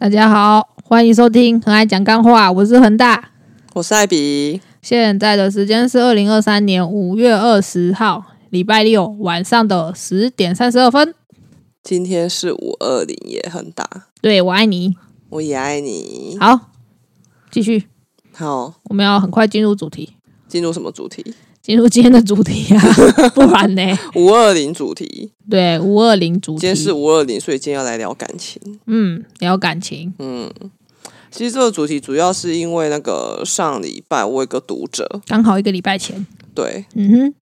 [0.00, 3.32] 大家好，欢迎收听《很爱讲干话》，我是恒大。
[3.74, 11.14] 我是艾比，现在的时间是二零二三年五月二十号，礼拜六晚上的十点三十二分。
[11.82, 13.86] 今天是五二零，也很大，
[14.22, 14.96] 对我爱你，
[15.28, 16.38] 我也爱你。
[16.40, 16.70] 好，
[17.50, 17.84] 继续，
[18.32, 20.14] 好，我们要很快进入主题，
[20.48, 21.34] 进入什么主题？
[21.62, 22.82] 进入今天的主题啊，
[23.34, 23.98] 不然呢？
[24.14, 28.60] 五二零主题，对，五二零主题，今天是五二零，所以今天要来聊感情。
[28.86, 30.50] 嗯，聊感情，嗯，
[31.30, 37.34] 其实这个主题主要是因为那个上礼拜我有一个读者，刚好一个礼拜前，对，嗯哼，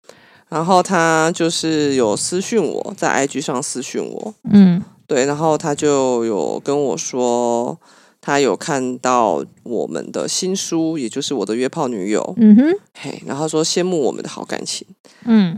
[0.49, 4.83] 然后他就是有私讯我在 IG 上私讯我，嗯。
[5.09, 7.79] 对，然后他就有跟我说，
[8.27, 14.85] 他有看到我们的新书，也就是我的约炮女友，嗯哼，嘿，然后说羡慕我们的好感情。
[15.23, 15.57] 嗯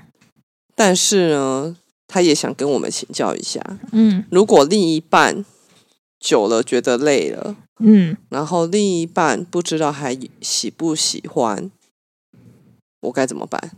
[0.75, 1.75] 但是呢，
[2.07, 3.59] 他也想跟我们请教一下，
[3.91, 5.43] 嗯如果另一半
[6.19, 11.71] 久了觉得累了，嗯，然后另一半不知道还喜不喜欢，
[13.01, 13.71] 我该怎么办？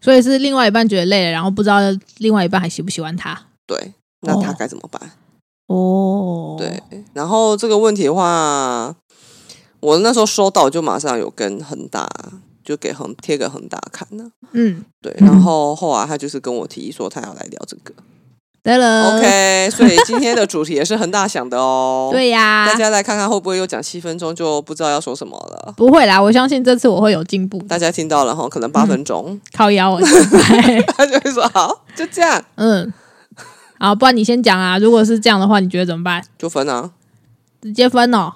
[0.00, 1.78] 所以是另外一半觉得累了，然后不知道
[2.18, 3.40] 另外一半还喜不喜欢他。
[3.68, 5.00] 对，那他哦该怎么办？
[5.00, 5.10] 哦，
[6.58, 8.94] 对，然后这个问题的话，
[9.80, 12.08] 我那时候收到就马上有跟恒大，
[12.64, 14.30] 就给恒贴给恒大看呢。
[14.52, 17.92] 嗯，对，嗯然后后来他就是跟我提议说他要来聊这个。
[18.64, 22.10] 对了 OK，所以今天的主题也是恒大想的哦。
[22.14, 25.74] 对呀、大家来看看会不会又讲七分钟就不知道要说什么了。
[25.76, 27.58] 不会啦，我相信这次我会有进步。
[27.62, 29.98] 大家听到了哈，可能八分钟，靠腰
[30.96, 32.94] 他就会说好，就这样，嗯，
[33.82, 34.78] 好，不然你先讲啊。
[34.78, 36.24] 如果是这样的话，你觉得怎么办？
[36.38, 36.92] 就分啊。
[37.60, 38.34] 直接分哦。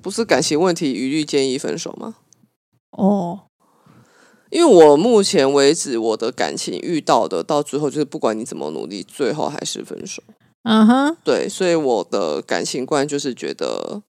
[0.00, 2.14] 不是感情问题，一律建议分手吗？
[2.92, 3.40] 哦，
[4.48, 10.22] 因为我目前为止，我的感情遇到的，到最后就是不管你怎么努力，最后还是分手。
[10.62, 14.02] 嗯哼，对，所以我的感情观就是觉得，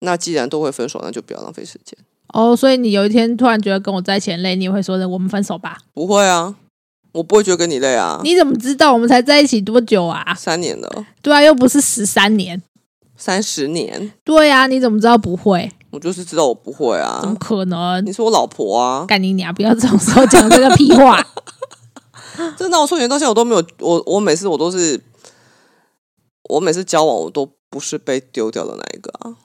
[0.00, 1.96] 那既然都会分手，那就不要浪费时间。
[2.32, 5.78] 哦，所以你有一天突然觉得跟我在一起很累，你也会说的我们分手吧？
[5.92, 6.54] 不会啊，
[7.12, 8.20] 我不会觉得跟你累啊。
[8.24, 10.34] 你怎么知道我们才在一起多久啊？
[10.34, 12.60] 三年了，对啊，又不是十三年。
[13.16, 15.70] 三十年，对啊，你怎么知道不会？
[15.90, 17.38] 我就是知道我不会啊怎么啊。
[17.38, 18.04] 可能？
[18.04, 19.54] 你是我老婆啊，干你娘！
[19.54, 21.24] 不要这种时候讲这个屁话。
[22.56, 24.98] 真的，我从前到现在我都没有，我我每次我都是，
[26.48, 29.36] 我每次交往我都不是被丢掉的那一个啊。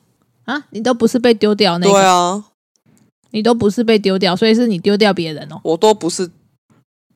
[0.45, 2.45] 啊，你都不是被丢掉那个，对啊，
[3.37, 5.61] 你都不是被丢掉，所以是你丢掉别人哦。
[5.63, 6.27] 我都不是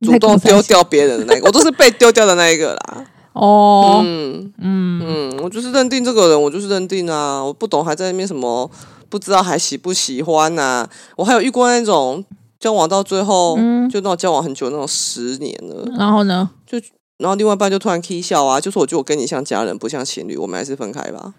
[0.02, 3.06] 主动丢掉别人的那一个， 我都是被丢掉的那一个啦。
[3.34, 8.70] 哦，嗯嗯嗯，我就是认定这个人，我就是认定啊，我不懂还在那边什么
[9.10, 12.24] 不知道还喜不喜欢呐、我还有遇过那种
[12.60, 16.52] 交往到最后，嗯就那种交往很久那种十年了，然后呢？
[16.68, 16.78] 就
[17.18, 21.34] 然后另外一半就突然 k 笑啊，就说我觉得我跟你像家人不像情侣，我们还是分开吧。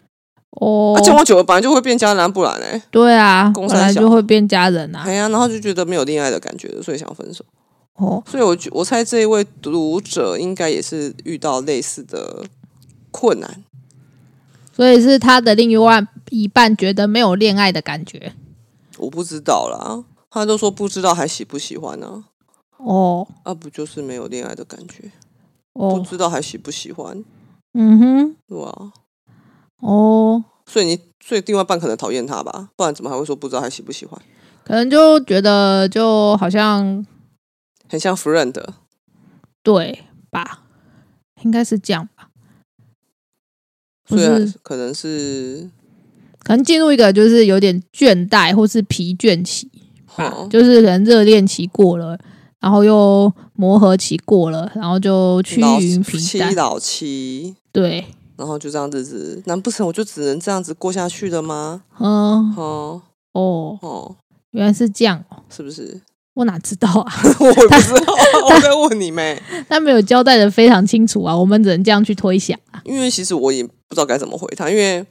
[0.61, 5.15] 哦啊，，交往久了本来就会变家人啊，不然嘞，对啊，本来就会变家人啊哎。
[5.15, 7.45] 呀，然后就觉得没有恋爱的感觉了，所以想分手。
[7.95, 12.45] 哦，所以我觉我猜这一位读者应该也是遇到类似的
[13.11, 13.65] 困难。
[14.75, 18.33] 所以是他的另一半一半觉得没有恋爱的感觉。
[18.99, 22.25] 我不知道啦，他都说不知道还喜不喜欢呢、
[22.79, 23.53] 哦啊？
[23.53, 25.11] 不就是没有恋爱的感觉？
[25.75, 27.23] 不哦，知道还喜不喜欢，
[27.75, 28.93] 嗯哼，对吧？
[29.83, 34.21] 哦，所以你所以另外一半可能讨厌他吧，不然怎么还会说不知道还喜不喜欢？
[34.65, 37.05] 可能就觉得就好像
[37.89, 38.53] 很像 friend，
[39.63, 40.63] 对吧？
[41.43, 42.29] 应该是这样吧。
[44.07, 45.69] 不所以是，可能是
[46.45, 49.69] 可能进入一个就是有点倦怠或是疲倦期
[50.17, 52.17] 吧，哦就是可能热恋期过了，
[52.61, 56.51] 然后又磨合期过了，然后就趋于平淡。
[56.51, 58.05] 妻老妻，对，
[58.37, 61.83] 然后就这样日子，难不成我就只能这样子过下去了吗？
[61.99, 64.17] 嗯，哦哦，哦，
[64.53, 66.01] 原来是这样哦，是不是？
[66.35, 67.13] 我哪知道啊？
[67.41, 68.15] 我也不知道，
[68.49, 69.41] 我在问你妹。
[69.69, 75.05] 他没有交代的非常清楚啊，我们只能这样去推想啊，因为其实我也不知道该怎么回他，因为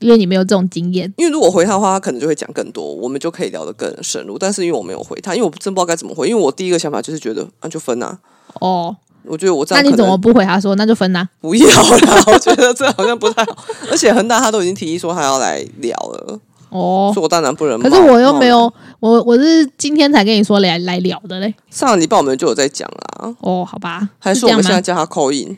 [0.00, 1.12] 因为你没有这种经验。
[1.18, 4.36] 因为如果回他的话，他可能就会讲更多，我们就可以聊得更深入。
[4.36, 8.18] 但是因为我没有回他，因为我真不知道该怎么回，因为我第一个想法就是觉得啊，就分啊。
[8.60, 12.24] 哦，我觉得我这那你怎么不回他说那就分呐、不要啦？
[12.26, 13.56] 我觉得这好像不太好。
[13.90, 16.38] 而且恒大他都已经提议说他要来聊了，
[16.70, 17.78] 哦所以，我当然不能。
[17.80, 21.54] 可是我又没有，我我是今天才跟你说来来聊的嘞。
[21.70, 24.34] 上个礼拜我们就有在讲啦，哦，好吧，还？
[24.34, 25.56] 是我们现在叫他口音？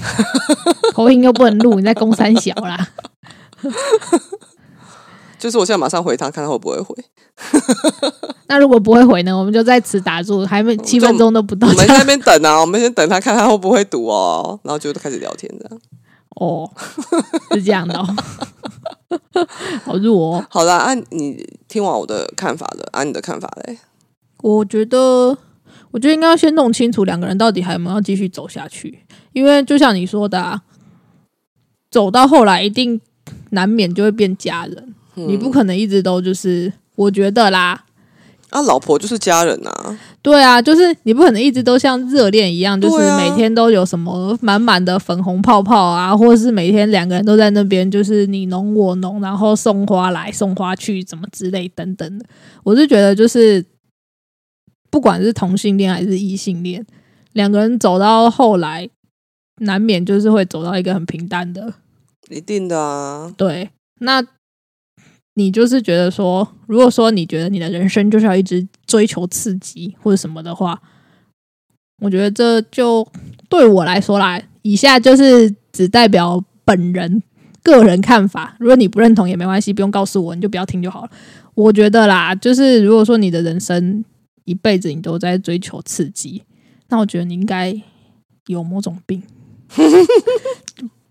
[0.94, 2.88] 口音又不能录，你在公三小啦。
[5.38, 6.94] 就是我现在马上回他，看他会不会回。
[8.48, 9.36] 那如果不会回呢？
[9.36, 11.72] 我们就在此打住，还没七分钟都不到我。
[11.74, 15.80] 们在那边等啊，我们先等他看他会不会读哦，然后就开始聊天这样。
[16.40, 16.70] 哦，
[17.52, 18.06] 是这样的、哦，
[19.84, 20.46] 好弱、哦。
[20.48, 23.78] 好啦，按、你听完我的看法了，按、你的看法嘞？
[24.42, 25.36] 我觉得，
[25.90, 30.62] 我觉得应该要先弄清楚两个人到底还有没有要继续走下去，因为就像你说的、啊，
[31.90, 33.00] 走到后来一定
[33.50, 34.94] 难免就会变家人，
[35.26, 37.84] 你不可能一直都就是，我觉得啦，
[38.50, 52.24] 啊，老婆就是家人啊，对啊，就是你不可能一直都像热恋一样，就是每天都有什么满满的粉红泡泡啊，或者是每天两个人都在那边就是你侬我侬，然后送花来送花去，怎么之类等等的。
[52.64, 53.64] 我是觉得就是
[54.90, 56.84] 不管是同性恋还是异性恋，
[57.32, 58.88] 两个人走到后来，
[59.60, 61.74] 难免就是会走到一个很平淡的。
[62.30, 63.32] 一定的啊。
[63.36, 63.70] 对，
[64.00, 64.22] 那
[65.38, 70.82] 你就是觉得说，如果说你觉得你的人生就是要一直追求刺激或者什么的话，
[72.02, 73.06] 我觉得这就
[73.48, 77.22] 对我来说啦，以下就是只代表本人
[77.62, 78.56] 个人看法。
[78.58, 81.10] 如果你不认同也没关系，不用告诉我，你就不要听就好了。
[81.54, 84.04] 我觉得啦，就是如果说你的人生
[84.44, 86.42] 一辈子你都在追求刺激，
[86.88, 87.80] 那我觉得你应该
[88.48, 89.22] 有某种病。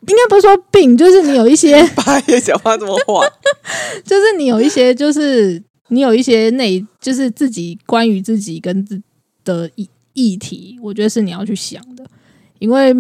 [0.08, 3.26] 应该不是说病，就是你有一些 八爷讲话这么话，
[4.06, 9.02] 就是你有一些，就是你有一些内，就是自己关于自己跟自
[9.44, 12.06] 的议议题，我觉得是你要去想的，
[12.60, 12.94] 因为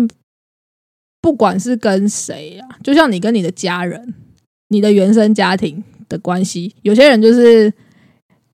[1.21, 4.13] 不管是跟谁啊，就像你跟你的家人、
[4.69, 7.73] 你的原生家庭的关系，有些人就是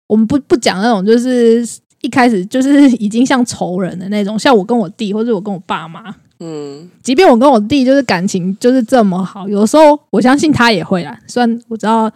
[0.08, 1.68] 我们不不讲那种，就是
[2.02, 11.18] 一开始就是已经像仇人的那种，像我跟我弟，或者我跟我爸妈，嗯，即便我跟我弟就是感情就是这么好，有时候我相信他也会啦。
[11.26, 12.12] 虽然我知道，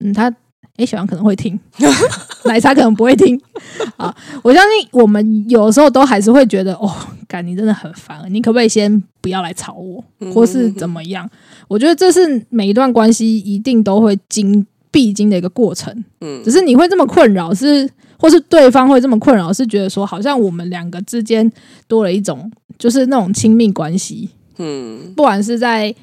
[0.00, 0.32] 嗯，他
[0.78, 1.58] 诶，喜欢可能会听，
[2.46, 3.38] 奶茶可能不会听
[3.98, 4.14] 啊。
[4.42, 6.88] 我相信我们有时候都还是会觉得，哦，
[7.26, 11.28] 感你真的很烦，你可不可以先不要来吵我，或是怎么样？
[11.68, 16.04] 我觉得这是每一段关系一定都会经必经的一个过程。
[16.20, 17.88] 嗯只是你会这么困扰是。
[18.20, 21.48] 或是对方会这么困扰，是觉得说好像我们两个之间
[21.86, 25.94] 多了一种，就是那种亲密关系，嗯不管是在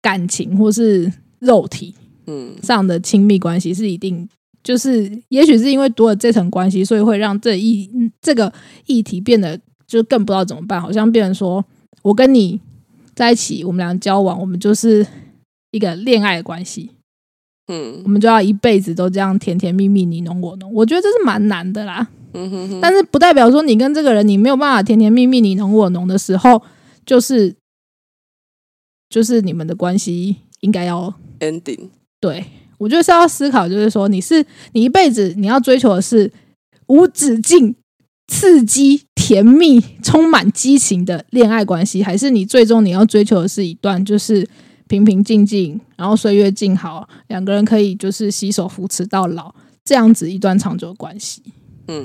[0.00, 1.92] 感情或是肉体
[2.28, 4.28] 嗯上的亲密关系，是一定
[4.62, 8.52] 就是，也许是因为多了这层关系，所以会让这一嗯这个
[8.86, 11.64] 议题变得就更不知道怎么办，好像变成说
[12.02, 12.60] 我跟你
[13.16, 15.04] 在一起，我们俩交往，我们就是
[15.72, 16.90] 一个恋爱的关系，
[17.68, 18.02] 嗯。
[18.04, 22.08] 我们就要一辈子都这样甜甜蜜蜜，你侬我侬，我觉得这是蛮难的啦。
[22.32, 26.62] 嗯哼哼，但是不代表说你跟这个人你没有办法甜甜蜜蜜你侬我侬的时候，
[27.06, 27.54] 就是
[29.08, 31.88] 就是你们的关系应该要 ending，
[32.20, 32.44] 对
[32.76, 36.30] 我觉得是要思考，就是说你是你一辈子你要追求的是
[36.88, 37.74] 无止境、
[38.28, 44.46] 刺激、甜蜜、充满激情的恋爱关系，还是你最终你要追求的是一段就是
[44.88, 49.54] 平平静静，然后岁月静好，两个人可以就是携手扶持到老，
[49.84, 51.42] 这样子一段长久的关系。
[51.88, 52.04] 嗯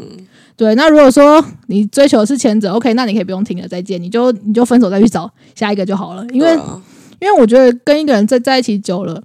[0.56, 6.26] 对，那如果说你追求的是前者，OK，那你可以不用听了，再见，你就你就分手再去找下一个就好了。
[6.28, 6.82] 因为、啊
[7.22, 9.22] 因为我觉得跟一个人在在一起久了，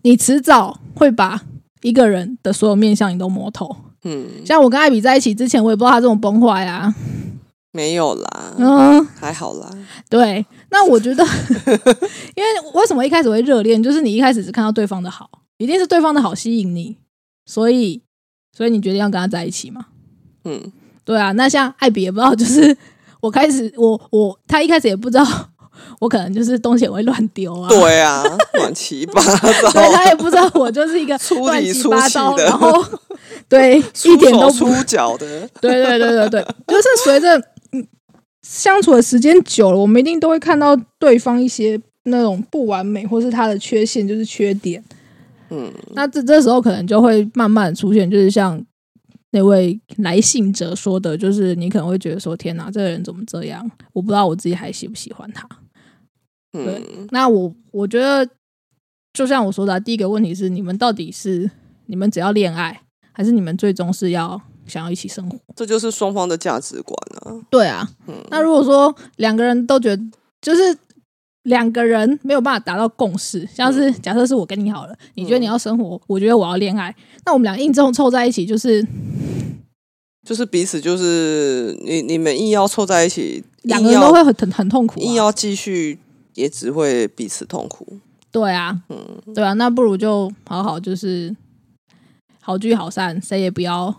[0.00, 1.42] 你迟早会把
[1.82, 3.76] 一个人的所有面相你都摸透。
[4.04, 6.94] 嗯，像我跟艾比在一起之前，我也不知道他这种崩坏啊。
[7.74, 9.68] 没有啦，嗯，还好啦，
[10.08, 10.46] 对。
[10.70, 11.24] 那我觉得，
[12.36, 15.28] 因为为什么一开始会热恋，就是你一开始只看到对方的好，
[15.58, 16.96] 一定是对方的好吸引你，
[17.44, 18.00] 所以
[18.56, 19.86] 所以你决定要跟他在一起嘛。
[20.44, 20.72] 嗯。
[21.04, 22.76] 对啊，那像艾比也不知道，就是
[23.20, 25.26] 我开始，我我他一开始也不知道，
[25.98, 28.22] 我可能就是东西也会乱丢啊，对啊，
[28.54, 32.44] 乱七八糟，对他也不知道我就是一个粗乱七八糟，的。
[32.44, 32.82] 然后
[33.48, 37.44] 对一点都不，出脚的，对对对对对，就是随着嗯
[38.44, 44.84] 相处的时间久了，我们一定都会看到对方一些那种不完美，或是他的缺陷，就是缺点。
[45.48, 48.62] 嗯那这这时候可能就会慢慢出现，就是像
[49.30, 53.70] 那位来信者说的，就是你可能会觉得说：“天哪，这个人怎么这样？
[53.94, 55.48] 我不知道我自己还喜不喜欢他。”
[56.52, 58.28] 嗯那我我觉得，
[59.14, 61.50] 就像我说的啊、第一个问题是，你们到底是
[61.86, 62.82] 你们只要恋爱，
[63.12, 65.38] 还是你们最终是要想要一起生活？
[65.56, 68.14] 这就是双方的价值观啊，对啊，嗯。
[68.30, 70.02] 那如果说两个人都觉得，
[70.40, 70.76] 就是
[71.44, 76.94] 两个人没有办法达到共识，像是假设是我跟你好了，你觉得你要生活，我觉得我要恋爱，
[77.26, 78.86] 那我们俩硬凑凑在一起，就是
[80.26, 85.04] 就是彼此就是你你们硬要凑在一起，两个人都会很很很痛苦、啊。
[85.04, 85.98] 硬要继续，
[86.34, 87.98] 也只会彼此痛苦。
[88.32, 91.36] 对啊，嗯，对啊，那不如就好好就是
[92.40, 93.94] 好聚好散，谁也不要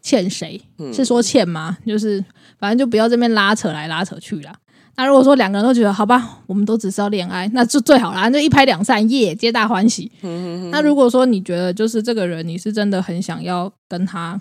[0.00, 1.76] 欠谁，嗯是说欠吗？
[1.86, 2.24] 就是
[2.58, 4.54] 反正就不要这边拉扯来拉扯去啦。
[4.96, 10.10] 那如果说两个人都觉得好吧，我们都只是要恋爱，那就最好啦，就一拍两散，耶，皆大欢喜。
[10.22, 14.40] 嗯那如果说你觉得就是这个人，你是真的很想要跟他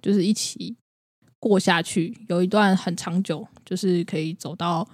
[0.00, 0.76] 就是一起
[1.40, 4.86] 过下去，有一段很长久，就是可以走到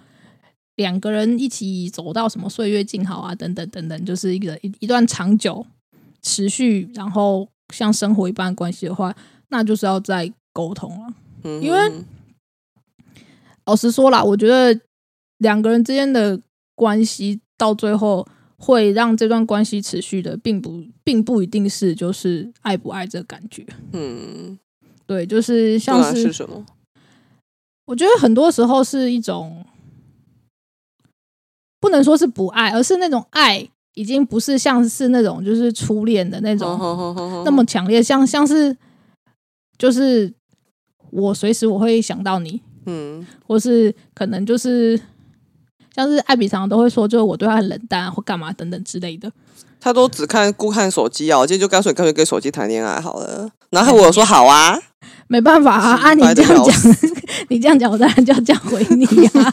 [0.76, 5.66] 两个人一起走到什么岁月静好啊，等等等等，就是一个一一段长久、
[6.22, 9.14] 持续，然后像生活一般的关系的话，
[9.48, 11.14] 那就是要再沟通了。
[11.44, 11.78] 嗯因为
[13.66, 14.78] 老实说啦，我觉得
[15.38, 16.40] 两个人之间的
[16.74, 18.26] 关系到最后
[18.58, 23.66] 会让这段关系持续的，并不并不一定是就是爱不爱这个感觉。
[23.92, 24.58] 嗯，
[25.06, 26.64] 对，就是像是什么？
[27.86, 29.64] 我觉得很多时候是一种
[31.80, 38.74] 不能说是不爱，而是那种爱已经不是像是那种就是初恋的那种那那么强烈，像像是
[39.78, 40.32] 就是
[41.10, 45.00] 我随时我会想到你，嗯或是可能就是
[45.94, 49.30] 像是艾比常常都会说，就是我对他很冷淡啊或干嘛等等之类的。
[49.80, 53.50] 他都只看顾看手机啊，我今天就干脆干脆跟手机谈恋爱好了。
[53.70, 54.78] 然后我说好啊，
[55.28, 56.74] 没办法啊，啊你这样讲，
[57.50, 59.30] 你这样讲，我当然就要这样回你呀、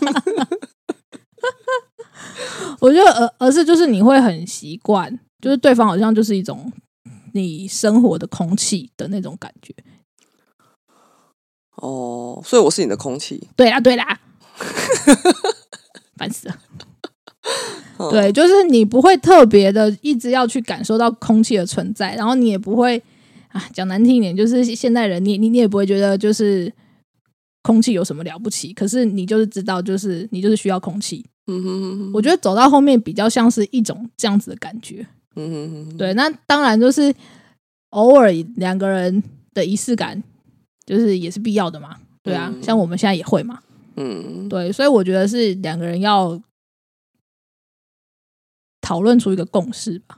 [2.80, 6.72] 我觉得，而而是就是你会很习惯，就是对方好像就是一种
[7.34, 9.74] 你生活的空气的那种感觉。
[11.82, 13.48] 哦，所以我是你的空气。
[13.56, 14.20] 对啦，对啦，
[16.18, 16.56] 烦死了。
[17.98, 23.02] 嗯对，就是你不会特别的一直要去感受到空气的存在，然后你也不会
[23.50, 26.72] 啊，讲难听一点，就是现代人，你你你也不会觉得就是
[27.62, 31.24] 空气有什么了不起，可是你就是知道，就是你就是需要空气。
[31.48, 35.06] 嗯哼哼哼，我觉得走到后面比较像是一种这样子的感觉。
[35.36, 37.14] 嗯哼哼哼，对，那当然就是
[37.90, 39.22] 偶尔两个人
[39.54, 40.24] 的仪式感，
[40.92, 41.96] 就是也是必要的嘛。
[42.22, 43.60] 对啊，嗯像我们现在也会嘛。
[43.96, 46.40] 嗯对，所以我觉得是两个人要
[48.82, 50.18] 讨论出一个共识吧。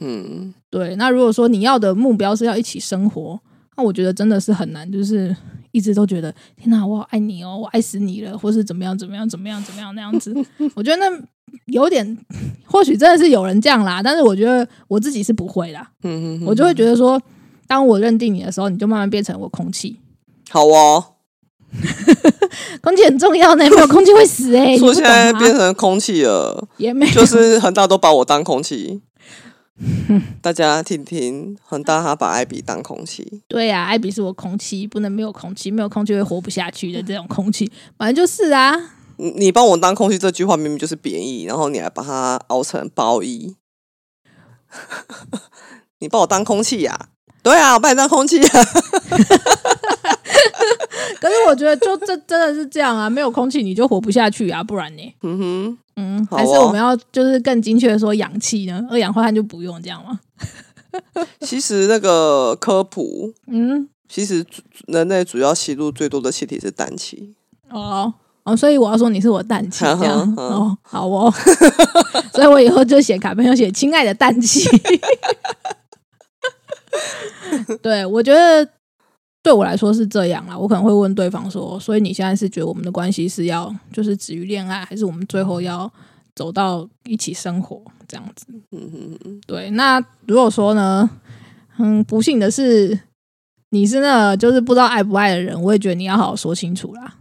[0.00, 3.38] 嗯对，那如果说你要的目标是要一起生活，
[3.76, 5.36] 那我觉得真的是很难，就是
[5.72, 10.34] 一直都觉得天哪，我好爱你哦，我爱死你了，或是怎么样怎么样怎么样怎么样那样子。
[10.74, 11.22] 我觉得那
[11.66, 12.18] 有点，
[12.64, 17.20] 或许真的是有人这样啦，但是我觉得我自己是不会啦，嗯哼，我就会觉得说，
[17.68, 20.00] 当我认定你的时候，你就慢慢变成我空气。
[20.50, 21.04] 好哦。
[22.80, 29.02] 空气很重要呢，没有空气会死哎、说现在吗变成空气了，也没有就是恒大都把我当空气。
[30.40, 33.42] 大家听听，恒大他把艾比当空气。
[33.46, 38.74] 对呀、艾比是我空气，不能没有空气，没有空气会活不下去的这种空气，反正就是啊。
[39.18, 43.56] 你你帮我当空气这句话明明就是贬义，然后你还把它熬成褒义。
[46.00, 47.10] 你把我当空气呀、
[47.42, 48.48] 对啊，我把你当空气啊、
[51.20, 55.14] 可是我觉得，就这真的是这样啊，没有空气你就活不下去啊，不然呢？
[55.22, 58.84] 嗯哼，嗯，哦还是我们要就是更精确的说氧气呢？
[58.90, 60.20] 二氧化碳就不用这样吗？
[61.40, 64.44] 其实那个科普，嗯，其实
[64.86, 67.34] 人类主要吸入最多的气体是氮气。
[67.70, 68.12] 哦
[68.44, 71.30] 哦，所以我要说你是我氮气这样嗯嗯哦，好哦，
[72.32, 74.66] 所以我以后就写卡片要写亲爱的氮气。
[77.82, 78.68] 对，我觉得
[79.42, 80.56] 对我来说是这样啦。
[80.56, 85.90] 我可能会问对方说，所以你现在是觉得我们的关系是要就是止于恋爱，还是我们最后要
[86.34, 88.46] 走到一起生活这样子？
[88.72, 91.08] 嗯嗯嗯，对，那如果说呢，
[91.78, 92.98] 嗯，不幸的是
[93.70, 97.16] 你是那个就是不知道爱不爱的人，我也觉得你要好好说清楚啦。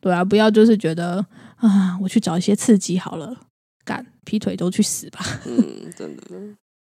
[0.00, 1.24] 对啊，不要就是觉得
[1.56, 3.36] 啊，我去找一些刺激好了，
[3.84, 5.20] 干劈腿都去死吧。
[5.44, 6.22] 嗯，真的，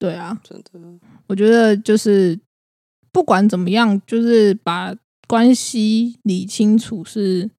[0.03, 0.72] 对啊，真的，
[1.27, 2.38] 我觉得就是
[3.13, 4.93] 不管怎么样，就是把
[5.29, 7.50] 关系理清楚是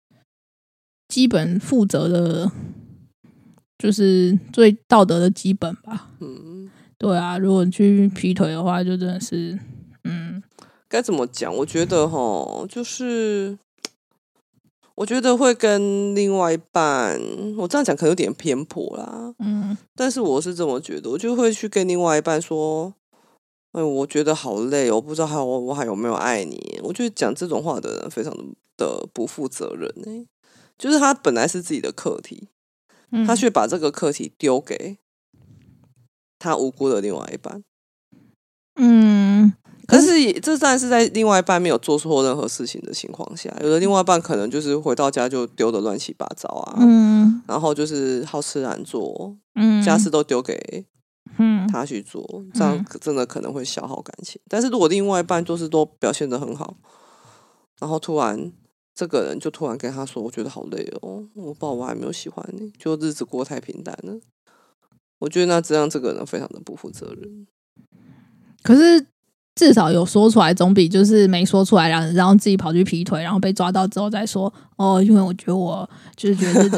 [1.08, 2.52] 基本负责的，
[3.78, 6.10] 就是最道德的基本吧。
[6.20, 9.58] 嗯，对啊，如果去劈腿的话，就真的是，
[10.02, 10.42] 嗯，
[10.86, 11.56] 该怎么讲？
[11.56, 13.58] 我觉得哈，就是
[14.94, 17.20] 我觉得会跟另外一半，
[17.58, 22.94] 我这样讲可能有点偏颇啦，嗯但是我是这么觉得，我就会去跟另外一半说，
[23.72, 26.78] 哎，我觉得好累哦，我不知道还有我我还有没有爱你。
[26.82, 28.44] 我觉得讲这种话的人非常的
[28.76, 30.26] 的不负责任呢、
[30.76, 32.48] 就是他本来是自己的课题，
[33.10, 34.98] 嗯，他却把这个课题丢给
[36.38, 37.62] 他无辜的另外一半。
[38.76, 39.52] 嗯，
[39.86, 50.86] 可是也这当然是在另外一半没有做错任何事情的情况下，有的另外一半可能就是回到家就丢的乱七八糟啊，嗯然后就是好吃懒做，嗯，家事都丢给
[51.38, 54.40] 嗯他去做，这样真的可能会消耗感情。
[54.48, 56.76] 但是如果另外一半就是都表现的很好，
[57.80, 58.52] 然后突然
[58.94, 64.18] 这个人就突然跟他说：“我觉得好累哦，我不知道我还没有喜欢你，就日子过太平淡了。”
[65.18, 67.46] 我觉得那这样这个人非常的不负责任。
[68.62, 69.06] 可是
[69.54, 76.68] 至少有说出来，总比就是没说出来，然后然后自己跑去劈腿，然后被抓到之后再说哦，因为我觉得我就是觉得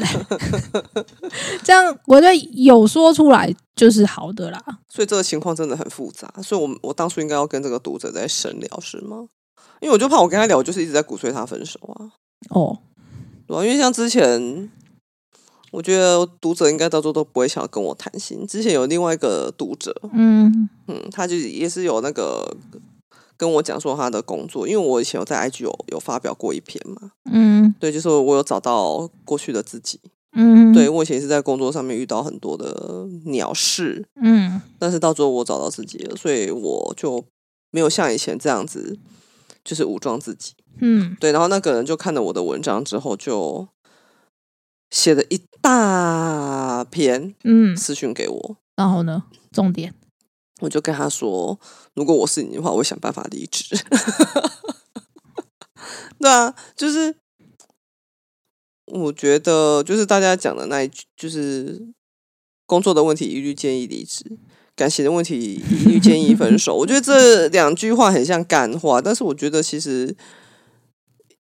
[1.65, 4.63] 这 样，我觉得有说出来就是好的啦。
[4.89, 9.27] 所以这个情况真的很复杂，所以我我当初应该要跟这个读者在深聊是吗？
[9.81, 12.13] 因为我就怕我跟他聊，我就是一直在鼓吹他分手啊，
[12.51, 12.79] 哦，
[13.47, 14.71] 对啊、因为像之前，
[15.73, 18.47] 我觉得读者应该到时候都不会想要跟我谈心。
[18.47, 22.57] 之前有另外一个读者，嗯嗯，他就也是有那个
[23.37, 30.01] 跟我讲说他的工作，因为我以前有在 IG 有有发表过一篇嘛，嗯对，就是我有找到过去的自己，
[30.37, 37.23] 嗯，对我以前是在工作上面遇到很多的鸟事，嗯但是到最后我找到自己了，所以我就
[37.71, 38.97] 没有像以前这样子，
[39.65, 40.55] 就是武装自己。
[40.79, 43.67] 嗯对，然后那个人就看了我的文章之后，就
[44.91, 49.95] 写了一大篇嗯，私讯给我，然后呢，重点，
[50.61, 51.59] 我就跟他说，
[51.95, 53.77] 如果我是你的话，我会想办法离职。
[56.19, 57.15] 对啊，就是
[58.87, 61.87] 我觉得，就是大家讲的那一句，就是
[62.65, 64.25] 工作的问题一律建议离职，
[64.75, 66.75] 感情的问题一律建议分手。
[66.75, 70.17] 我觉得这两句话很像干话，但是我觉得其实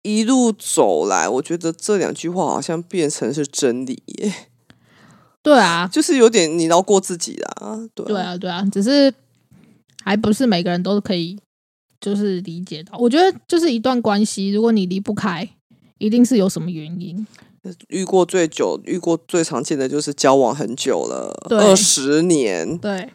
[0.06, 4.32] 一路走来，我觉得这两句话好像变成是真理耶，
[5.42, 7.88] 对啊， 就是有点你饶过自己啦。
[7.92, 9.12] 对对啊，对啊，只是
[10.04, 11.36] 还不是每个人都可以
[12.00, 12.96] 就是理解到。
[12.98, 15.48] 我觉得就是一段关系，如果你离不开，
[15.98, 17.26] 一定是有什么原因。
[17.88, 23.10] 遇过最久、遇过最常见的就是交往很久了，二十年，对，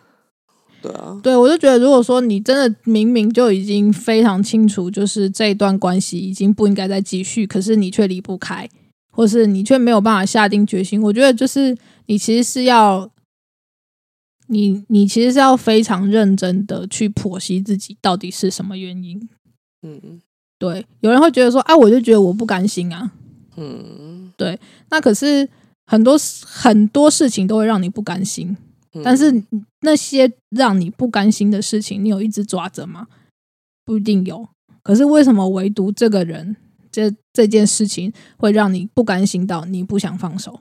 [0.81, 8.67] 对啊，对我就觉得，如果说你真的明明就已经非常清楚，就是这一段关系已经不应该再继续，可是你却离不开，
[9.11, 13.09] 或是你却没有办法下定决心，我觉得就是你其实是要。
[14.47, 19.29] 你你其实是要非常认真的去剖析自己到底是什么原因。
[19.81, 20.19] 嗯
[20.59, 23.09] 对，有人会觉得说，啊，我就觉得我不甘心啊。
[23.55, 25.47] 嗯，对那可是
[25.85, 28.57] 很多很多事情都会让你不甘心，
[28.93, 29.43] 嗯但是
[29.81, 33.07] 那些让你不甘心的事情，你有一直抓着吗？
[33.85, 34.47] 不一定有。
[34.83, 36.55] 可是为什么唯独这个人
[36.91, 40.59] 这这件事情会让你不甘心到你不想放手？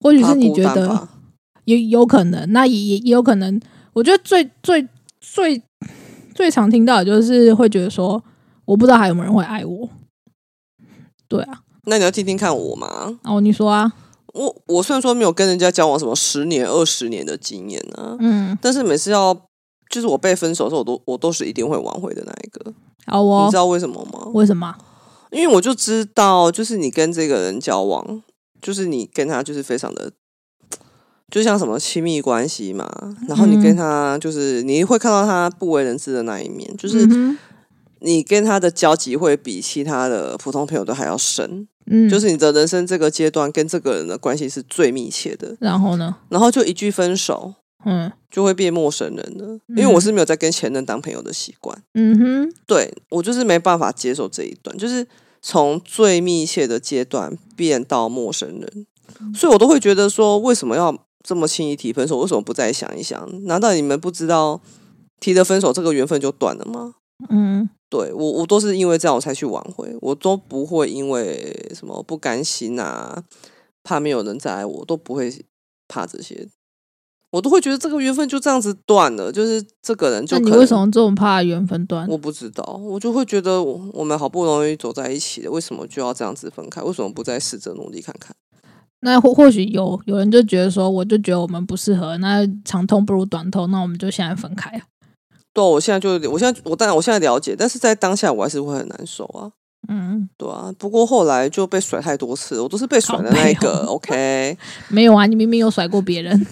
[0.00, 1.08] 或许是你觉得怕孤单吧
[1.64, 3.60] 也有可能，那也也也有可能。
[3.92, 4.86] 我觉得最最
[5.20, 5.62] 最
[6.34, 8.22] 最常听到的就是会觉得说，
[8.64, 9.88] 我不知道还有没有人会爱我。
[11.28, 13.18] 对啊，那你要听听看我吗。
[13.24, 13.92] 哦，你说啊，
[14.32, 19.34] 我我虽然说没有跟人家交往什么十年、二十年的经验啊，嗯，但是每次要
[19.90, 22.72] 就是我被分手的时候，我都我都是一定会挽回的那一个。
[23.06, 24.28] 好哦你知，道为什么吗？
[24.32, 24.74] 为什么？
[25.30, 28.22] 因为我就知道，就是你跟这个人交往，
[28.60, 30.12] 就是你跟他就是非常的，
[31.30, 32.88] 就像什么亲密关系嘛。
[33.28, 37.38] 然后你跟嗯他就是你会看到他不为人知的那一面，就是嗯
[38.00, 41.68] 你跟他的交集会比其他的普通朋友都还要深。
[41.92, 45.54] 嗯，就是你的人生这个阶段跟这个人的关系是最密切的。
[45.60, 46.16] 然后呢？
[46.30, 49.58] 然后就一句分手，嗯就会变陌生人了。
[49.68, 51.76] 因为我是没有在跟前任当朋友的习惯。
[51.94, 55.06] 嗯哼，对我就是没办法接受这一段，就是
[55.42, 58.86] 从最密切的阶段变到陌生人，
[59.34, 62.18] 所以我都会觉得说，为什么要这么轻易提分手？
[62.20, 63.28] 为什么不再想一想？
[63.46, 64.60] 难道你们不知道
[65.20, 66.94] 提了分手，这个缘分就断了吗？
[67.28, 73.22] 嗯对我，我都是因为这样我才去挽回，我都不会因为什么不甘心啊，
[73.84, 75.30] 怕没有人再爱我，都不会
[75.86, 76.48] 怕这些，
[77.32, 82.08] 我都会觉得这个缘分就这样子断了，就是这个人就那你为什么这么怕缘分断？
[82.08, 86.80] 我不知道，我就会觉得我我们好不容易走在一起了，为什么就要这样子分开？
[86.80, 88.34] 为什么不再试着努力看看？
[89.00, 94.86] 那或或许有有人就觉得说，我就觉得我们不适合，那长痛不如短痛，那我们就现在分开啊。
[95.52, 99.50] 对啊，我现在就我现在我当然我现在了解，但是在当下我还是会很难受啊，
[99.88, 100.72] 嗯，对啊。
[100.78, 103.84] 不过后来就被甩太多次，我都是被甩的那一个。
[103.90, 104.56] OK，
[104.88, 106.46] 没有啊，你明明有甩过别人，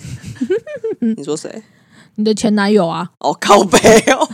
[1.16, 1.62] 你说谁？
[2.16, 3.10] 你的前男友啊。
[3.20, 3.78] 哦，靠背
[4.12, 4.28] 哦，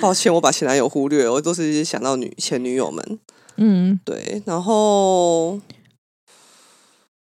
[0.00, 3.18] 抱歉，我把前男友忽略了，我都是想到女前女友们。
[3.56, 5.60] 嗯，对，然后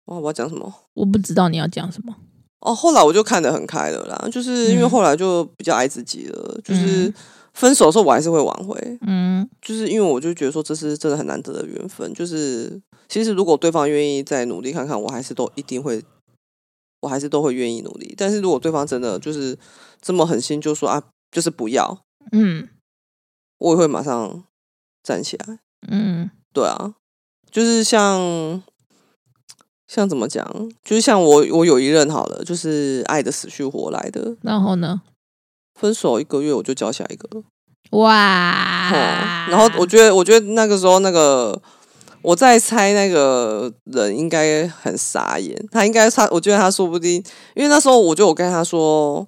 [0.06, 0.74] 哇，我要讲什么？
[0.96, 2.14] 我不知道你要讲什么。
[2.60, 7.13] 哦，后来我就看得很开了啦，就是因为嗯后来就比较爱自己了，就是嗯
[7.54, 16.04] 分手的时候我还是会挽回，嗯就是因为我就觉得说这是真的很难得的缘分，就是其实如果对方愿意再努力看看，我还是都一定会，
[17.02, 18.13] 我还是都会愿意努力。
[18.17, 19.58] 但是如果对方真的就是
[20.02, 22.00] 这么狠心，就说啊，就是不要，
[22.32, 22.67] 嗯
[23.60, 24.43] 我也会马上
[25.04, 25.60] 站起来。
[25.88, 26.96] 嗯对啊，
[27.52, 28.62] 就是像
[29.88, 30.45] 像怎么讲，
[30.84, 35.02] 就是像我我有一任好了，就是爱的死去活来的，然后呢？
[35.80, 37.43] 分手一个月我就交下一个了。
[37.91, 38.89] 哇！
[38.91, 41.62] 哦，然后我觉得，我觉得那个时候那个
[42.21, 47.23] 我在猜那个人应该很傻眼，他应该他，我觉得他说不定，
[47.56, 49.26] 因为那时候我就有跟他说，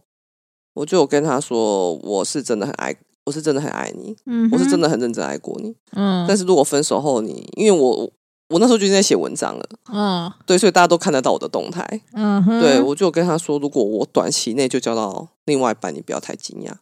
[0.74, 2.94] 我就有跟他说，我是真的很爱，
[3.26, 5.74] 我是真的很爱你，嗯，我是真的很认真爱过你。
[5.94, 8.12] 嗯，但是如果分手后你，因为我
[8.50, 12.02] 我那时候就已经在写文章了，嗯对，所以大家都看得到我的动态。
[12.14, 16.74] 嗯哼，对我就跟他说，如果我短期内就交到另外一半，你不要太惊讶。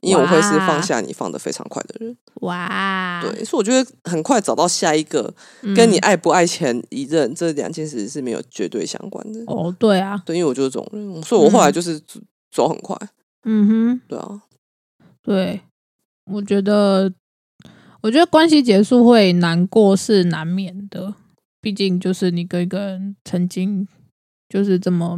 [0.00, 9.38] 因为我会是放下你放的非常快的人，哇，对，所以我觉得很快找到下一个，嗯，跟你爱不爱前一任这两件事是没有绝对相关的。
[9.46, 12.18] 哦，对啊，对，因为我就是这种人，所以我后来就是走
[12.50, 12.98] 走很快。
[13.44, 14.42] 嗯哼，对啊，
[15.22, 15.60] 对，
[16.32, 17.12] 我觉得，
[18.02, 21.14] 我觉得关系结束会难过是难免的，
[21.60, 23.86] 毕竟就是你跟一个人曾经
[24.48, 25.16] 就是这么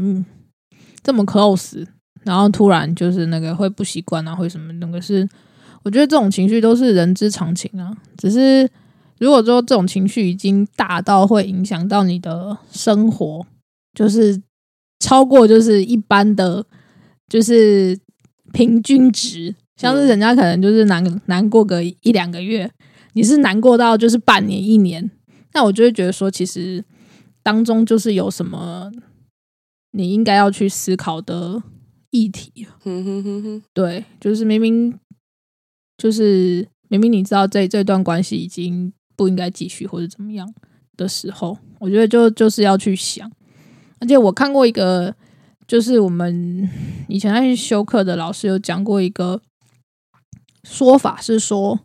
[1.03, 1.87] 这么 close，
[2.23, 5.27] 然后突然就是那个会不习惯啊，会什么那个是，
[5.83, 8.69] 我觉得这种情绪都是人之常情啊，只是
[9.19, 13.47] 如果说这种情绪已经大到会影响到你的生活，
[13.95, 14.41] 就是
[15.01, 16.67] 超过就是一般的，
[17.29, 17.99] 就是
[18.53, 22.71] 平均值，像是人家可能就是难难过个一两个月，
[23.15, 25.11] 你是难过到就是半年一年，
[25.53, 26.85] 那我就会觉得说，其实
[27.43, 28.91] 当中就是有什么
[29.93, 31.63] 你应该要去思考的
[32.11, 32.67] 议题。
[32.81, 34.99] 哼哼哼哼，对，就是明明
[35.99, 40.53] 就是明明你知道这这段关系已经不应该继续或者怎么样
[40.97, 43.31] 的时候，我觉得就就是要去想。
[44.01, 45.15] 而且我看过一个，
[45.67, 46.69] 就是我们
[47.09, 49.41] 以前在修课的老师有讲过一个
[50.65, 51.79] 说法，是说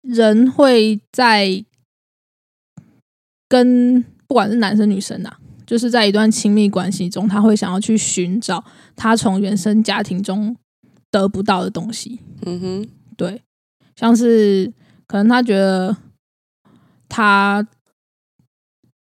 [0.00, 1.64] 人会在
[3.48, 10.56] 跟不管是男生女生啊，就是在一段亲密关系中，他会想要去寻找他从原生家庭中
[11.10, 12.20] 得不到的东西。
[12.44, 13.42] 嗯哼，对，
[13.96, 14.72] 像是
[15.06, 15.96] 可能他觉得
[17.08, 17.66] 他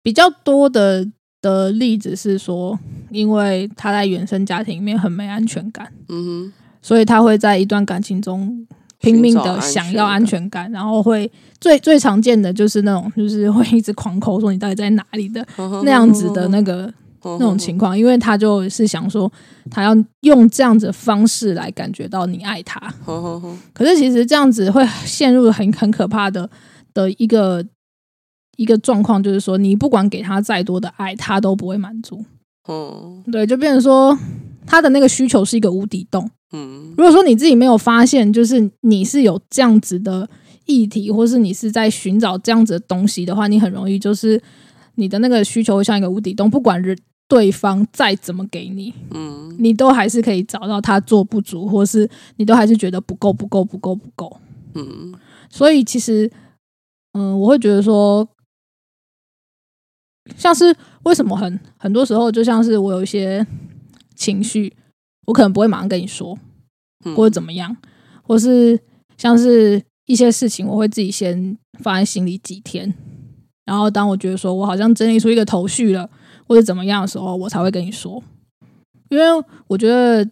[0.01, 8.67] 比较多的的例子是说，因为他在原生家庭里面很没安全感，嗯哼，所以他会在一段感情中
[8.99, 15.43] 拼命的想要安全感，然后会最最常见的就是那种就是会一直狂口说你到底在哪里的
[15.83, 16.93] 那样子的那个
[17.23, 19.31] 那那种情况，因为他就是想说
[19.71, 22.79] 他要用这样子的方式来感觉到你爱他，
[23.73, 26.49] 可是其实这样子会陷入很很可怕的
[26.93, 27.65] 的一个
[28.57, 32.23] 一个状况，就是说你不管给他再多的爱，他都不会满足。
[32.67, 34.17] 嗯对，就变成说
[34.65, 36.29] 他的那个需求是一个无底洞。
[36.51, 40.29] 嗯如果说你自己没有发现，就是你是有这样子的
[40.65, 44.41] 议题，或是你是在寻找这样子的东西的话，你很容易就是
[44.95, 46.97] 你的那个需求会像一个无底洞，不管人
[47.27, 54.39] 对方再怎么给你，嗯你都还是可以找到他做不足，或是你都还是觉得不够、不够、不够、不够。
[54.75, 55.13] 嗯
[55.49, 56.29] 所以其实，
[57.13, 58.27] 嗯，我会觉得说，
[60.37, 63.45] 像是为什么很很多时候，就像是我有一些
[64.15, 64.73] 情绪，
[65.27, 66.37] 我可能不会马上跟你说，
[67.05, 67.15] 嗯。
[67.15, 67.75] 或者怎么样，
[68.21, 68.79] 或是
[69.17, 72.93] 像是一些事情，我会自己先放在心里几天，
[73.65, 76.09] 然后当我觉得说我好像整理出一个头绪了，
[76.47, 78.21] 或者怎么样的时候，我才会跟你说，
[79.09, 79.23] 因为
[79.67, 80.29] 我觉得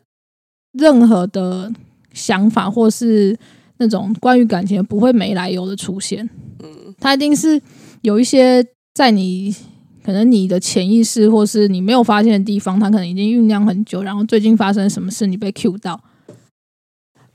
[0.74, 1.72] 任何的
[2.14, 3.38] 想法或是
[3.78, 6.30] 那种关于感情不会没来由的出现，
[6.64, 6.96] 嗯。
[7.00, 7.60] 它一定是
[8.02, 8.64] 有一些
[8.94, 9.56] 在你
[10.04, 16.02] 可能你的潜意识或是你没有发现的地方，它可能已经酝酿很久，然后最近发生什么事，你被 Q 到，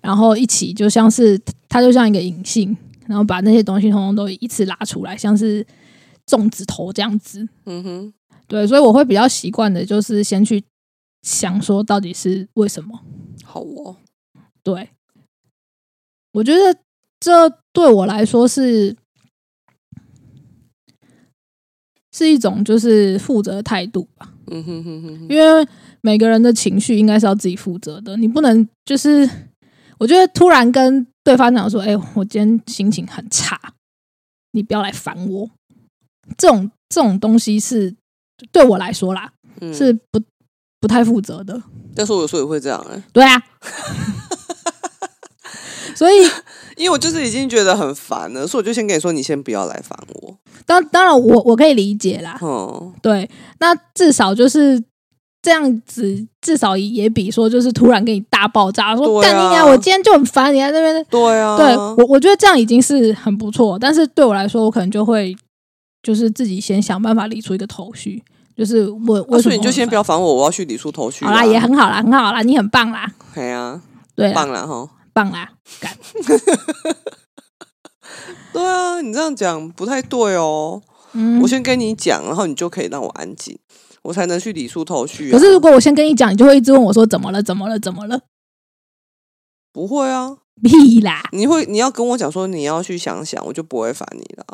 [0.01, 2.77] 然后一起就像是它就像一个隐性，
[3.07, 5.65] 然后把那些东西通通都一次拉出来，像是
[6.27, 7.49] 粽子头这样子。
[7.67, 8.15] 嗯哼，
[8.49, 10.63] 对，所以我会比较习惯的就是先去
[11.23, 13.01] 想说到底是为什么。
[13.45, 13.97] 好哦，
[14.63, 14.91] 对，
[16.33, 16.79] 我觉得
[17.21, 18.97] 这对我来说是
[22.17, 25.69] 是一种就是负责的态度吧，嗯哼哼哼哼，因为
[26.01, 29.29] 每个人的情绪应该是要自己负责的，你不能就是
[29.99, 33.61] 我觉得突然跟对方讲说，哎、我今天心情很差，
[34.53, 35.51] 你不要来烦我，
[36.39, 37.95] 这种这种东西是
[38.51, 39.75] 对我来说啦，嗯。
[39.75, 40.19] 是不
[40.81, 41.63] 不太负责的。
[41.95, 43.43] 但是我有时候也会这样哎、对啊，
[45.97, 46.15] 所以
[46.77, 50.37] 因为我就是已经觉得很烦了，所以我就先跟你说，你先不要来烦我。
[50.65, 53.29] 当当然我我可以理解啦，嗯，对，
[53.61, 54.83] 那至少就是
[55.41, 61.07] 这样子，至少也比说就是突然给你大爆炸，说对啊干你啊，我今天就很烦你在那边。
[61.09, 65.35] 对啊，对我我觉得这样已经是很不错，但是对我来说，我可能就会
[66.03, 68.23] 就是自己先想办法理出一个头绪，
[68.57, 71.25] 就是我啊所以你就先不要烦我，我要去理出头绪。
[71.25, 73.81] 好啦，也很好啦，很好啦，你很棒啦，对啊，
[74.17, 74.89] 对，棒了哈。
[75.17, 75.49] 棒啦，
[75.81, 75.97] 干
[78.53, 80.83] 对啊，你这样讲不太对哦。
[81.15, 81.49] 嗯我。
[81.49, 83.59] 先跟你讲，然后你就可以让我安静，
[84.03, 85.33] 我才能去理出头绪、啊。
[85.33, 88.21] 可是如果我先跟你讲，你就会一直问我说怎么了，怎么了，怎么了？
[89.73, 94.45] 不会啊，屁啦，你会你要跟我讲说你要去想想，我就不会烦你了。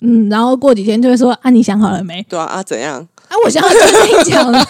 [0.00, 2.20] 嗯，然后过几天就会说啊，你想好了没？
[2.24, 2.96] 对啊啊，怎样？
[3.28, 4.58] 啊，我想要跟你讲了，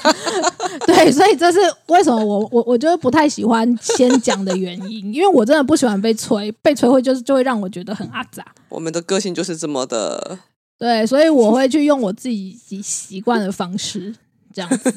[0.86, 10.38] 对，所以这是为什么我我我就是不太喜欢先讲的原因，因为我真的不喜欢被催，被催会就是就会让我觉得很阿杂，我们的个性就是这么的，
[10.78, 14.14] 对，所以我会去用我自己习习惯的方式
[14.52, 14.94] 这样子，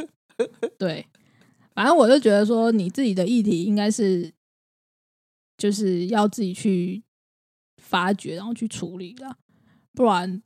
[0.78, 1.06] 对，
[1.74, 4.32] 反正我就觉得说你自己的议题应该是
[5.56, 7.02] 就是要自己去
[7.82, 9.36] 发掘，然后去处理的，
[9.94, 10.42] 不然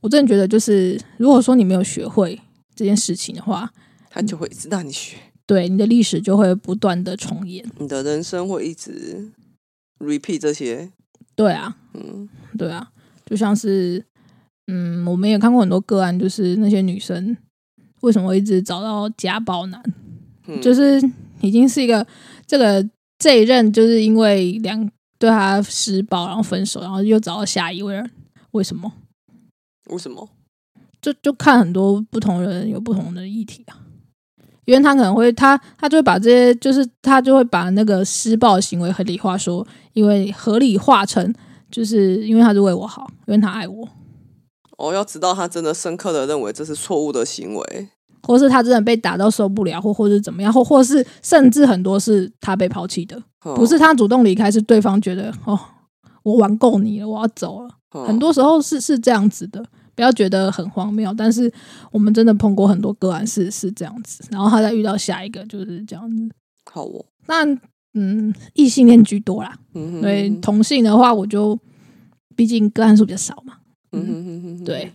[0.00, 2.40] 我真的觉得就是如果说你没有学会
[2.80, 3.70] 这件事情的话，
[4.08, 7.62] 他就会一直让你学，对你的历史就会不断的重演。
[7.78, 9.30] 你的人生会一直
[9.98, 10.90] repeat 这些。
[11.36, 12.90] 对啊，嗯，对啊，
[13.26, 14.02] 就像是
[14.68, 17.36] 嗯，我们也看过很多个案，就是那些女生
[18.00, 19.82] 为什么会一直找到家暴男，
[20.46, 20.98] 嗯就是
[21.42, 22.06] 已经是一个
[22.46, 22.82] 这个
[23.18, 28.10] 这一任就是因为两对他施暴，然后分手，然后又找到下一位人，
[28.52, 28.90] 为什么？
[29.90, 30.30] 为什么？
[31.00, 33.76] 就就看很多不同人有不同的议题啊。
[34.66, 41.34] 因为他可能会，他他就会把这些，就是他就会把那个施暴行为合理化说，因为合理化成，
[41.70, 43.88] 就是因为他是为我好，因为他爱我，
[44.78, 47.88] 哦，要知道他真的深刻的认为这是错误的行为。
[48.22, 55.58] 或是他真的被打到受不了，或或是怎么样，或或是甚至很多是他被抛弃的，嗯不是他主动离开，是对方觉得哦，
[56.22, 57.68] 我玩够你了，我要走了。
[57.92, 59.64] 嗯很多时候是是这样子的，
[60.00, 61.52] 不要觉得很荒谬，但是
[61.92, 66.26] 我们真的碰过很多个案是是这样子，然后他再遇到下一个就是这样子。
[66.64, 67.44] 好哦，那
[67.92, 71.58] 嗯，异性恋居多啦，嗯哼对同性的话，我就
[72.34, 73.58] 毕竟个案数比较少嘛，
[73.92, 74.64] 嗯哼哼哼哼。
[74.64, 74.90] 对，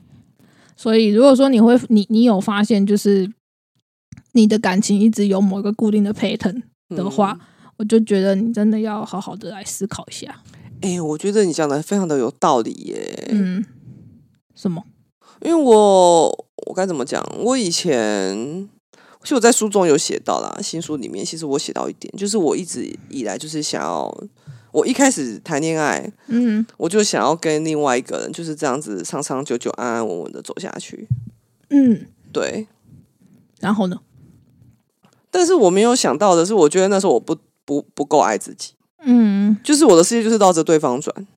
[0.75, 3.31] 所以如果说你会你你有发现就是
[4.31, 7.37] 你的感情一直有某一个固定的 pattern 的话，
[7.77, 10.41] 我就觉得你真的要好好的来思考一下，
[10.81, 13.27] 哎、我觉得你讲的非常的有道理耶。
[13.29, 13.63] 嗯，
[14.55, 14.83] 什么？
[15.45, 17.23] 因为我我该怎么讲？
[17.37, 18.67] 我以前
[19.21, 24.11] 其实我在书中有写到啦，新书里面其实我写到一点，就是我一直以来就是想要，
[24.71, 31.07] 我一开始谈恋爱，嗯我就想要跟另外一个人就是这样子长长久久、安安稳稳的走下去。
[31.69, 32.67] 嗯，对，
[33.59, 33.99] 然后呢？
[35.31, 41.27] 但是我没有想到的是，我觉得那时候我不不不够爱自己，嗯，就是我的世界就是绕着对方转，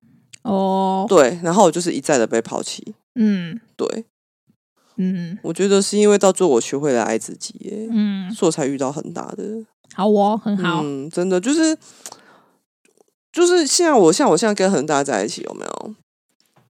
[0.42, 3.60] 哦，对，然后我就是一再的被抛弃，嗯。
[3.76, 4.06] 对。
[4.96, 5.38] 嗯。
[5.42, 9.44] 我觉得是因为到最后我学会了爱自己耶，嗯，所以我才遇到很大的。
[9.94, 11.76] 好哦，很好，嗯，真的就是
[13.32, 15.94] 就是现在我像我现在跟恒大在一起，有没有？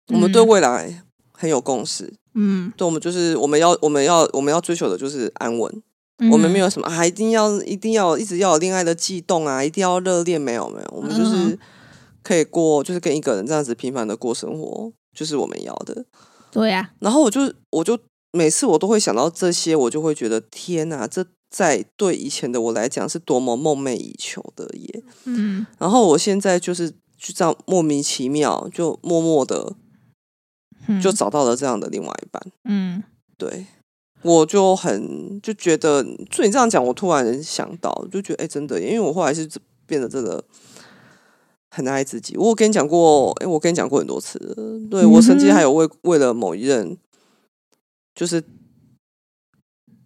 [0.08, 0.48] 我们对嗯。
[0.48, 5.82] 未来很有共识，嗯，对我们就是我们要我们要我们要追求的就是安稳，
[6.30, 11.58] 我们没有，什么啊，一定要一定要一直要有恋爱的悸动啊，一定要热恋，没有没有，我们就是嗯
[12.22, 16.04] 可以过就是跟一个人这样子平凡的过生活，就是我们要的。
[16.58, 17.98] 对呀，然后我就我就
[18.32, 25.02] 每次我都会想到这些，我就会觉得天哪，这在对以前的我来讲是多么梦寐以求的耶。
[25.24, 29.74] 嗯然后我现在就是就这样莫名其妙，就默默的
[30.88, 32.42] 嗯就找到了这样的另外一半。
[32.64, 33.02] 嗯
[33.36, 33.66] 对，
[34.22, 39.48] 我就很就觉得，就你这样讲，我突然想到，就觉得哎、真的，因为我后来是
[39.86, 40.42] 变得真的
[41.70, 42.36] 很爱自己。
[42.36, 46.96] 我有跟你讲过，哎、我跟你讲过很多次了，对我曾经还有为为了某一任，
[48.14, 48.42] 就是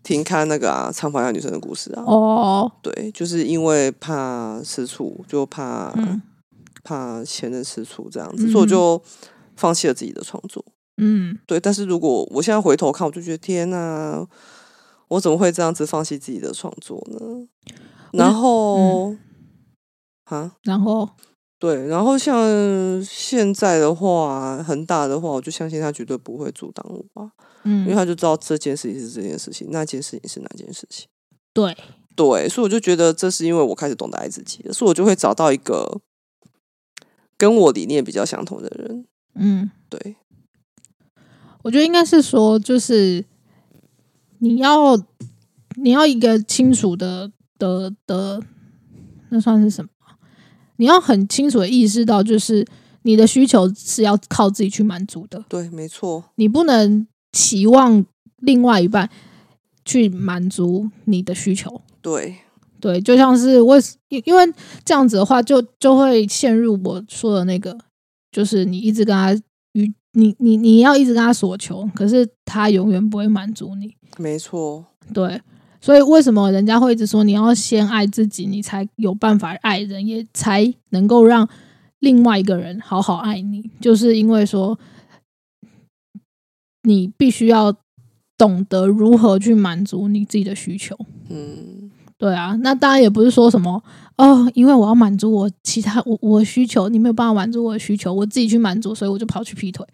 [0.02, 2.02] 停刊那个啊长发女生的故事啊。
[2.06, 6.22] 哦，对，就是因为怕吃醋，就怕、嗯。
[6.84, 9.02] 怕前任吃醋这样子，所以我嗯就
[9.54, 10.64] 放弃了自己的创作。
[10.96, 11.38] 嗯。
[11.46, 14.26] 对，但是如果我现在回头看，我就觉得天哪，
[15.06, 17.46] 我怎么会这样子放弃自己的创作呢？
[18.10, 19.14] 然后，
[20.24, 21.08] 啊、然后
[21.62, 22.34] 对，然后像
[23.04, 27.30] 现在的话，恒大的话，我就相信他绝对不会阻挡我
[27.62, 31.06] 嗯，因为嗯，他就知道这件事情是这件事情，那件事情是那件事情。
[31.52, 31.72] 对，
[32.16, 36.00] 对，所以我就觉得这是因为我开始懂得爱自己了，所以我就会找到一个
[37.36, 39.06] 跟我理念比较相同的人。
[39.36, 40.16] 嗯，对，
[41.62, 43.24] 我觉得应该是说，就是
[44.40, 44.96] 你要
[45.76, 48.42] 你要一个清楚的的的，
[49.28, 49.90] 那算是什么？
[50.76, 52.66] 你要很清楚的意识到，就是
[53.02, 58.04] 你的需求是要靠自己去满足的，对，没错，你不能期望
[58.38, 59.08] 另外一半
[59.84, 61.80] 去满足你的需求。
[62.00, 62.36] 对，
[62.80, 64.42] 对，就像是为因因为
[64.84, 67.78] 这样子的话，就就会陷入我说的那个，
[68.30, 69.32] 就是你一直跟他
[69.72, 73.94] 与你你你要一直跟他索求，可是他永远不会满足你。
[74.18, 75.40] 没错，对，
[75.82, 81.46] 所以为什么人家会一直说你要先爱自己，你才有办法爱人，也才能够让
[81.98, 84.78] 另外一个人好好爱你，就是因为说
[86.84, 87.76] 你必须要
[88.38, 90.96] 懂得如何去满足你自己的需求。
[91.28, 93.82] 嗯，对啊，那当然也不是说什么
[94.18, 99.84] 哦，因为我要满足我其他我我需求，你没有办法满足我的需求，我自己去满足，所以我就跑去劈腿。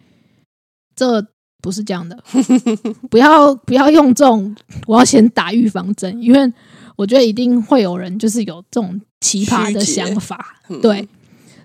[0.94, 1.27] 这
[1.61, 2.16] 不是这样的，
[3.11, 4.55] 不要不要用这种
[4.87, 6.53] 我要先打预防针，因为
[6.97, 10.61] 我觉得一定会有人就是有这种奇葩的想法。
[10.68, 11.09] 嗯对，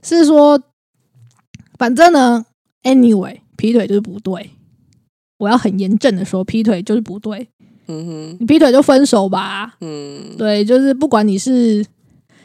[0.01, 0.61] 是说
[1.77, 2.45] 反正呢
[2.83, 4.51] ，anyway，劈腿就是不对。
[5.37, 7.49] 我要很严正的说，劈腿就是不对。
[7.87, 9.75] 嗯哼，你劈腿就分手吧。
[9.81, 11.85] 嗯，对，就是不管你是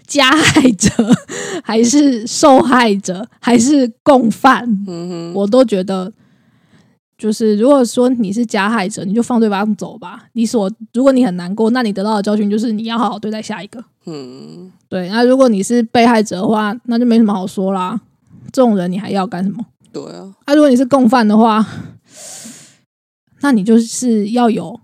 [0.04, 0.90] 加害者，
[1.62, 6.12] 还是受害者，还是共犯，嗯哼，我都觉得，
[7.18, 10.26] 就是如果说你是加害者，你就放对方走吧。
[10.34, 13.84] 你所如果你很难过，那你得到的教训就是你要好好对待下一个。
[14.06, 18.00] 嗯，对，那如果你是被害者的话，那就没什么好说啦。
[18.52, 19.66] 这种人你还要干什么？
[19.92, 21.66] 对啊，啊，如果你是共犯的话，
[23.40, 24.78] 那你就是要有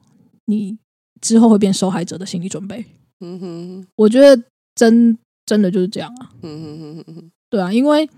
[0.46, 0.76] 你
[1.20, 2.84] 之后会变受害者的心理准备。
[3.20, 4.42] 嗯哼，我觉得
[4.74, 5.16] 真
[5.46, 8.08] 真的就是这样啊，嗯哼哼哼哼，对啊，因为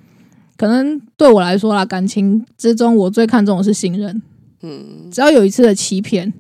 [0.57, 4.23] 可能对我来说啦，感情之中我最看重的是信任，
[4.63, 6.33] 嗯，只要有一次的欺骗，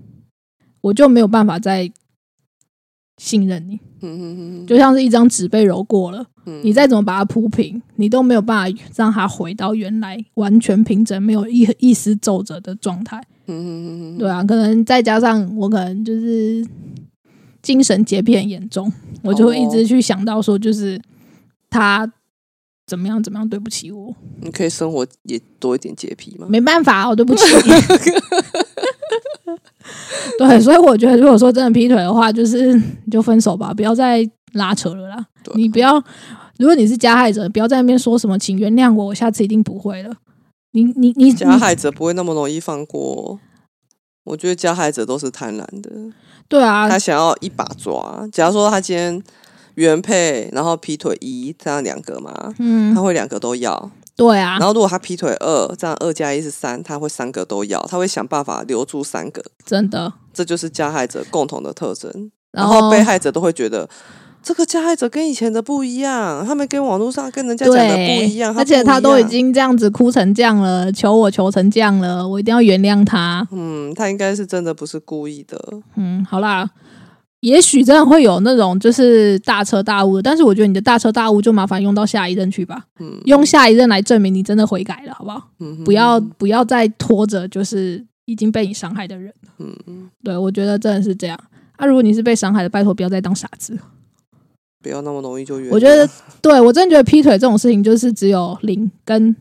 [0.80, 1.90] 我就没有办法再
[3.18, 6.60] 信任你，就像是一张纸被揉过了，嗯。
[6.62, 13.22] 你再怎么把它铺平，你都没有办法让它回到原来完全平整、没有一一丝皱褶的状态。
[14.18, 16.66] 对啊，可能再加上我可能就是
[17.62, 21.00] 精神洁癖很严重，我就会一直去想到说，就是
[21.70, 22.10] 他
[22.86, 26.46] 怎么样怎么样对不起我，你可以生活也多一点洁癖吗？
[26.48, 27.72] 没办法，我对不起你。
[30.38, 35.26] 对，所以我觉得，如果说真的劈腿的话，就是你就分手吧，不要再拉扯了啦。
[35.54, 36.02] 你不要，
[36.58, 40.14] 如果你是加害者，不要在那边说什么“请原谅我”，我下次一定不会了。
[40.72, 43.40] 你你你加害者不会那么容易放过。
[44.24, 45.90] 我觉得加害者都是贪婪的，
[46.48, 48.28] 对啊，他想要一把抓。
[48.32, 49.22] 假如说他今天
[49.76, 53.90] 原配，然后劈腿一，这样两个嘛，嗯他，会两个都要。
[54.16, 59.42] 对啊然，后如果他劈腿二，这样二加一是三，他会三个都要，他会想办法留住三个。
[59.64, 60.12] 真的。
[60.34, 62.10] 这就是加害者共同的特征。
[62.50, 63.88] 然然后被害者都会觉得。
[64.42, 73.44] 这个加害者跟以前的不一样，他们跟网络上跟人家讲的不一样，而且他他都已经这样子哭成这样了，求我求成这样了，我一定要原谅他。
[73.50, 75.60] 嗯，他应该是真的不是故意的，
[75.96, 76.70] 嗯，好啦，
[77.46, 85.48] 也许真的会有那种就是大彻大悟的，但是我觉得你的大彻大悟就麻烦用到下一任去吧，嗯用下一任来证明你真的悔改了，好不好？
[85.84, 89.32] 不要不要再拖着就是已经被你伤害的人。
[89.58, 91.38] 嗯嗯，对我觉得真的是这样。
[91.76, 93.78] 啊，如果你是被伤害的，拜托不要再当傻子。
[94.82, 95.72] 不要那么容易就原谅。
[95.72, 96.10] 我觉得，
[96.42, 99.36] 对我真的觉得劈腿这种事情就是只有零跟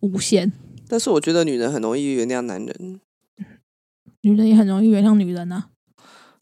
[0.00, 0.52] 无限。
[0.86, 3.00] 但是我觉得女人很容易原谅男人，
[4.22, 5.70] 女人也很容易原谅女人啊。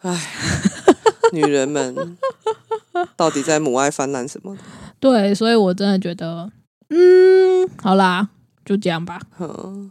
[0.04, 0.20] 唉，
[1.32, 2.16] 女人们
[3.16, 4.54] 到底在母爱泛滥什么？
[5.00, 6.50] 对，所以我真的觉得，
[6.90, 8.28] 嗯，好啦，
[8.66, 9.18] 就这样吧。
[9.38, 9.90] 嗯，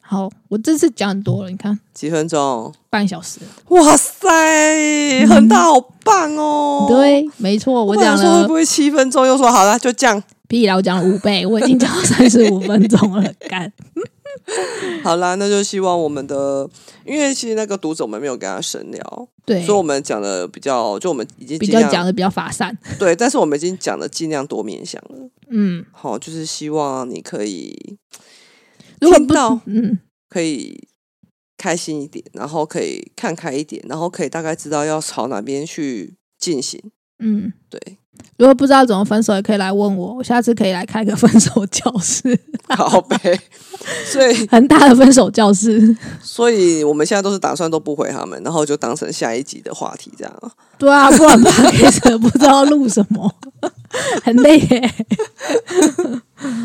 [0.00, 2.72] 好，我这次讲很多了，你看几分钟？
[2.88, 3.40] 半小时。
[3.68, 9.26] 哇塞，很大，好棒哦！，对，没错，我讲了说会不会七分钟？
[9.26, 10.22] 又说好了，就这样。
[10.48, 13.70] 屁啦，我讲了五倍，我已经讲了三十五分钟了， 干。
[15.02, 16.68] 好啦，那就希望我们的，
[17.04, 22.76] 因为其实那个读者我们没有跟他深聊，对所以，我们讲的比较，就我们已经比较讲的比较发散。
[22.98, 25.28] 对，但是我们已经讲的尽量多面向了。
[25.50, 27.98] 嗯，好，就是希望你可以
[29.00, 30.88] 如果不听到，嗯，可以
[31.56, 36.80] 开心一点，然后可以看开一点，然后可以大概知道要朝哪边去进行。
[37.18, 37.98] 嗯，对，
[38.36, 42.38] 如果不知道怎么分手，也可以来问我，我下次可以来开个分手教室，
[42.68, 43.16] 好呗。
[44.06, 45.96] 所以， 很大的分手教室。
[46.22, 50.50] 所以我们现在都是打算都不回他们，然后就当成下一集的话题这样啊。
[50.78, 53.32] 对啊，不然 p o 不知道录什么，
[54.24, 54.94] 很累耶。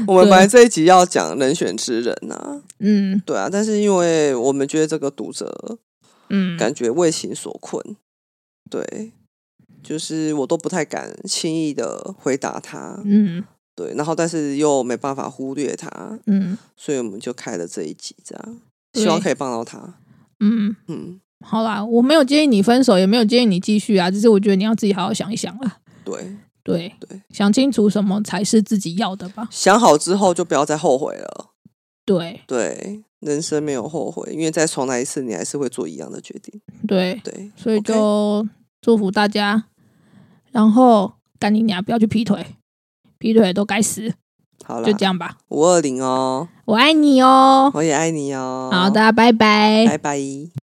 [0.08, 5.78] 我们本来这一集要讲人选之人啊，嗯对啊，但是因为我们觉得这个读者
[6.30, 7.84] 嗯，感觉为情所困，
[8.70, 9.12] 对，
[9.84, 13.44] 就是我都不太敢轻易的回答他，嗯
[13.76, 18.60] 对，然后但是又没办法忽略他，嗯所以我们就开了这一集，这样
[18.94, 19.96] 希望可以帮到他。
[20.42, 25.78] 嗯，嗯，好啦，我没有建议你分手，也没有建议你继续啊，只是我觉得你要自己好好想一想了。
[26.04, 29.48] 对，对对，想清楚什么才是自己要的吧。
[29.52, 31.52] 想好之后就不要再后悔了。
[32.06, 36.60] 对对，人生没有后悔，因为再重来一次，你还是会做一样的决定。
[36.88, 38.48] 对，对，所以就
[38.82, 39.66] 祝福大家，
[40.52, 42.46] 然后干你娘，不要去劈腿，
[43.18, 44.14] 劈腿都该死，
[44.66, 45.38] 好了，就这样吧。
[45.50, 47.72] 五二零哦，我爱你哦。
[47.74, 48.70] 我也爱你哦。
[48.72, 50.59] 好，大家拜拜拜拜。